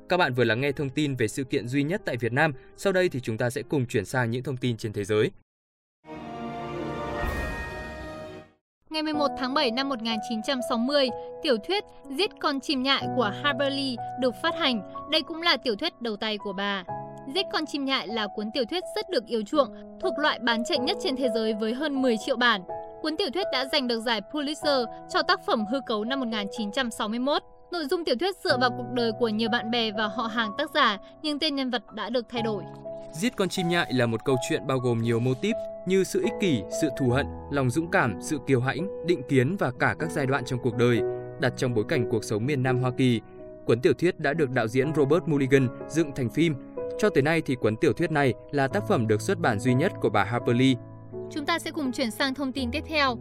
Các 0.09 0.17
bạn 0.17 0.33
vừa 0.33 0.43
lắng 0.43 0.61
nghe 0.61 0.71
thông 0.71 0.89
tin 0.89 1.15
về 1.15 1.27
sự 1.27 1.43
kiện 1.43 1.67
duy 1.67 1.83
nhất 1.83 2.01
tại 2.05 2.17
Việt 2.17 2.33
Nam, 2.33 2.53
sau 2.77 2.93
đây 2.93 3.09
thì 3.09 3.19
chúng 3.19 3.37
ta 3.37 3.49
sẽ 3.49 3.61
cùng 3.61 3.85
chuyển 3.85 4.05
sang 4.05 4.31
những 4.31 4.43
thông 4.43 4.57
tin 4.57 4.77
trên 4.77 4.93
thế 4.93 5.03
giới. 5.03 5.31
Ngày 8.89 9.03
11 9.03 9.27
tháng 9.39 9.53
7 9.53 9.71
năm 9.71 9.89
1960, 9.89 11.09
tiểu 11.43 11.57
thuyết 11.67 11.83
Giết 12.17 12.29
con 12.41 12.59
chim 12.59 12.83
nhại 12.83 13.07
của 13.15 13.31
Harper 13.43 13.73
Lee 13.73 13.95
được 14.21 14.33
phát 14.43 14.55
hành. 14.59 14.81
Đây 15.11 15.21
cũng 15.21 15.41
là 15.41 15.57
tiểu 15.57 15.75
thuyết 15.75 16.01
đầu 16.01 16.15
tay 16.15 16.37
của 16.37 16.53
bà. 16.53 16.83
Dích 17.35 17.45
con 17.53 17.65
chim 17.65 17.85
nhại 17.85 18.07
là 18.07 18.27
cuốn 18.35 18.51
tiểu 18.51 18.63
thuyết 18.69 18.83
rất 18.95 19.09
được 19.09 19.25
yêu 19.25 19.41
chuộng, 19.41 19.69
thuộc 20.01 20.19
loại 20.19 20.39
bán 20.39 20.63
chạy 20.65 20.79
nhất 20.79 20.97
trên 21.03 21.15
thế 21.15 21.29
giới 21.35 21.53
với 21.53 21.73
hơn 21.73 22.01
10 22.01 22.17
triệu 22.25 22.37
bản. 22.37 22.61
Cuốn 23.01 23.17
tiểu 23.17 23.27
thuyết 23.33 23.47
đã 23.51 23.65
giành 23.71 23.87
được 23.87 23.99
giải 23.99 24.21
Pulitzer 24.31 24.85
cho 25.09 25.21
tác 25.21 25.45
phẩm 25.45 25.65
hư 25.71 25.81
cấu 25.81 26.03
năm 26.03 26.19
1961. 26.19 27.43
Nội 27.71 27.85
dung 27.85 28.05
tiểu 28.05 28.15
thuyết 28.19 28.35
dựa 28.43 28.57
vào 28.57 28.69
cuộc 28.77 28.87
đời 28.93 29.11
của 29.19 29.27
nhiều 29.27 29.49
bạn 29.49 29.71
bè 29.71 29.91
và 29.91 30.07
họ 30.07 30.23
hàng 30.23 30.51
tác 30.57 30.69
giả, 30.73 30.97
nhưng 31.21 31.39
tên 31.39 31.55
nhân 31.55 31.69
vật 31.69 31.93
đã 31.93 32.09
được 32.09 32.25
thay 32.29 32.41
đổi. 32.41 32.63
Giết 33.11 33.35
con 33.35 33.49
chim 33.49 33.69
nhại 33.69 33.93
là 33.93 34.05
một 34.05 34.25
câu 34.25 34.35
chuyện 34.49 34.67
bao 34.67 34.79
gồm 34.79 35.01
nhiều 35.01 35.19
mô 35.19 35.33
típ 35.41 35.55
như 35.85 36.03
sự 36.03 36.21
ích 36.21 36.33
kỷ, 36.39 36.61
sự 36.81 36.89
thù 36.99 37.09
hận, 37.09 37.25
lòng 37.51 37.69
dũng 37.69 37.91
cảm, 37.91 38.15
sự 38.21 38.39
kiêu 38.47 38.61
hãnh, 38.61 39.07
định 39.07 39.21
kiến 39.29 39.55
và 39.59 39.71
cả 39.79 39.95
các 39.99 40.11
giai 40.11 40.25
đoạn 40.25 40.45
trong 40.45 40.59
cuộc 40.63 40.75
đời, 40.75 41.01
đặt 41.39 41.53
trong 41.57 41.73
bối 41.73 41.85
cảnh 41.87 42.09
cuộc 42.09 42.23
sống 42.23 42.45
miền 42.45 42.63
Nam 42.63 42.81
Hoa 42.81 42.91
Kỳ. 42.97 43.21
Cuốn 43.65 43.81
tiểu 43.81 43.93
thuyết 43.93 44.19
đã 44.19 44.33
được 44.33 44.49
đạo 44.49 44.67
diễn 44.67 44.95
Robert 44.95 45.23
Mulligan 45.25 45.67
dựng 45.87 46.11
thành 46.15 46.29
phim. 46.29 46.55
Cho 46.99 47.09
tới 47.09 47.23
nay 47.23 47.41
thì 47.41 47.55
cuốn 47.55 47.75
tiểu 47.75 47.93
thuyết 47.93 48.11
này 48.11 48.33
là 48.51 48.67
tác 48.67 48.83
phẩm 48.87 49.07
được 49.07 49.21
xuất 49.21 49.39
bản 49.39 49.59
duy 49.59 49.73
nhất 49.73 49.91
của 50.01 50.09
bà 50.09 50.23
Harper 50.23 50.55
Lee. 50.55 50.73
Chúng 51.31 51.45
ta 51.45 51.59
sẽ 51.59 51.71
cùng 51.71 51.91
chuyển 51.91 52.11
sang 52.11 52.33
thông 52.33 52.51
tin 52.51 52.71
tiếp 52.71 52.83
theo. 52.87 53.17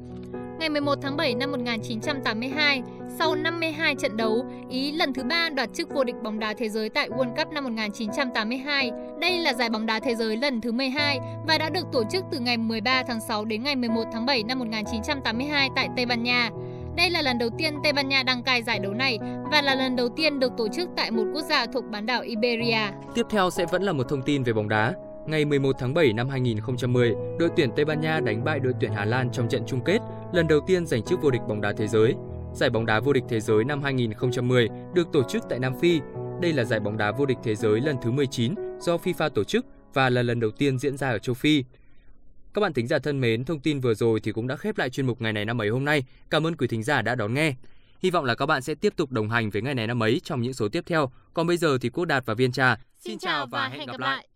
Ngày 0.58 0.68
11 0.68 0.98
tháng 1.02 1.16
7 1.16 1.34
năm 1.34 1.50
1982, 1.50 2.82
sau 3.18 3.34
52 3.34 3.94
trận 3.94 4.16
đấu, 4.16 4.46
Ý 4.70 4.92
lần 4.92 5.12
thứ 5.12 5.24
ba 5.24 5.50
đoạt 5.50 5.68
chức 5.74 5.94
vô 5.94 6.04
địch 6.04 6.16
bóng 6.22 6.38
đá 6.38 6.54
thế 6.58 6.68
giới 6.68 6.88
tại 6.88 7.08
World 7.08 7.36
Cup 7.36 7.52
năm 7.52 7.64
1982. 7.64 8.90
Đây 9.20 9.38
là 9.38 9.54
giải 9.54 9.70
bóng 9.70 9.86
đá 9.86 10.00
thế 10.00 10.14
giới 10.14 10.36
lần 10.36 10.60
thứ 10.60 10.72
12 10.72 11.20
và 11.46 11.58
đã 11.58 11.70
được 11.70 11.86
tổ 11.92 12.04
chức 12.10 12.24
từ 12.30 12.38
ngày 12.38 12.56
13 12.56 13.02
tháng 13.08 13.20
6 13.20 13.44
đến 13.44 13.62
ngày 13.62 13.76
11 13.76 14.04
tháng 14.12 14.26
7 14.26 14.42
năm 14.42 14.58
1982 14.58 15.68
tại 15.76 15.88
Tây 15.96 16.06
Ban 16.06 16.22
Nha. 16.22 16.50
Đây 16.98 17.10
là 17.10 17.22
lần 17.22 17.38
đầu 17.38 17.50
tiên 17.58 17.74
Tây 17.82 17.92
Ban 17.92 18.08
Nha 18.08 18.22
đăng 18.22 18.42
cai 18.42 18.62
giải 18.62 18.78
đấu 18.78 18.94
này 18.94 19.18
và 19.50 19.62
là 19.62 19.74
lần 19.74 19.96
đầu 19.96 20.08
tiên 20.08 20.40
được 20.40 20.52
tổ 20.56 20.68
chức 20.68 20.88
tại 20.96 21.10
một 21.10 21.24
quốc 21.34 21.42
gia 21.42 21.66
thuộc 21.66 21.84
bán 21.90 22.06
đảo 22.06 22.22
Iberia. 22.22 22.80
Tiếp 23.14 23.26
theo 23.30 23.50
sẽ 23.50 23.66
vẫn 23.66 23.82
là 23.82 23.92
một 23.92 24.08
thông 24.08 24.22
tin 24.22 24.42
về 24.42 24.52
bóng 24.52 24.68
đá. 24.68 24.94
Ngày 25.26 25.44
11 25.44 25.76
tháng 25.78 25.94
7 25.94 26.12
năm 26.12 26.28
2010, 26.28 27.14
đội 27.38 27.48
tuyển 27.56 27.70
Tây 27.76 27.84
Ban 27.84 28.00
Nha 28.00 28.20
đánh 28.20 28.44
bại 28.44 28.60
đội 28.60 28.72
tuyển 28.80 28.92
Hà 28.92 29.04
Lan 29.04 29.30
trong 29.32 29.48
trận 29.48 29.62
chung 29.66 29.84
kết, 29.84 29.98
lần 30.32 30.48
đầu 30.48 30.60
tiên 30.66 30.86
giành 30.86 31.02
chức 31.02 31.22
vô 31.22 31.30
địch 31.30 31.42
bóng 31.48 31.60
đá 31.60 31.72
thế 31.76 31.86
giới. 31.88 32.14
Giải 32.54 32.70
bóng 32.70 32.86
đá 32.86 33.00
vô 33.00 33.12
địch 33.12 33.24
thế 33.28 33.40
giới 33.40 33.64
năm 33.64 33.82
2010 33.82 34.68
được 34.94 35.12
tổ 35.12 35.22
chức 35.22 35.42
tại 35.50 35.58
Nam 35.58 35.72
Phi. 35.80 36.00
Đây 36.42 36.52
là 36.52 36.64
giải 36.64 36.80
bóng 36.80 36.96
đá 36.96 37.12
vô 37.12 37.26
địch 37.26 37.38
thế 37.42 37.54
giới 37.54 37.80
lần 37.80 37.96
thứ 38.02 38.10
19 38.10 38.54
do 38.80 38.96
FIFA 38.96 39.28
tổ 39.28 39.44
chức 39.44 39.66
và 39.94 40.10
là 40.10 40.22
lần 40.22 40.40
đầu 40.40 40.50
tiên 40.50 40.78
diễn 40.78 40.96
ra 40.96 41.08
ở 41.08 41.18
châu 41.18 41.34
Phi. 41.34 41.64
Các 42.58 42.62
bạn 42.62 42.72
thính 42.72 42.86
giả 42.86 42.98
thân 42.98 43.20
mến, 43.20 43.44
thông 43.44 43.60
tin 43.60 43.80
vừa 43.80 43.94
rồi 43.94 44.20
thì 44.20 44.32
cũng 44.32 44.46
đã 44.46 44.56
khép 44.56 44.78
lại 44.78 44.90
chuyên 44.90 45.06
mục 45.06 45.20
ngày 45.20 45.32
này 45.32 45.44
năm 45.44 45.60
ấy 45.60 45.68
hôm 45.68 45.84
nay. 45.84 46.04
Cảm 46.30 46.46
ơn 46.46 46.56
quý 46.56 46.66
thính 46.66 46.82
giả 46.82 47.02
đã 47.02 47.14
đón 47.14 47.34
nghe. 47.34 47.54
Hy 48.02 48.10
vọng 48.10 48.24
là 48.24 48.34
các 48.34 48.46
bạn 48.46 48.62
sẽ 48.62 48.74
tiếp 48.74 48.92
tục 48.96 49.12
đồng 49.12 49.30
hành 49.30 49.50
với 49.50 49.62
ngày 49.62 49.74
này 49.74 49.86
năm 49.86 50.02
ấy 50.02 50.20
trong 50.24 50.42
những 50.42 50.52
số 50.52 50.68
tiếp 50.68 50.84
theo. 50.86 51.10
Còn 51.34 51.46
bây 51.46 51.56
giờ 51.56 51.78
thì 51.80 51.88
Quốc 51.88 52.04
Đạt 52.04 52.26
và 52.26 52.34
Viên 52.34 52.52
Trà 52.52 52.76
xin 52.98 53.18
chào 53.18 53.46
và 53.46 53.68
hẹn 53.68 53.86
gặp 53.86 54.00
lại. 54.00 54.26